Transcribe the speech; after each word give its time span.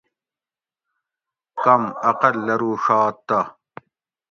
کم 1.63 1.83
اقل 2.09 2.33
لروڛات 2.47 3.15
تہ 3.27 3.39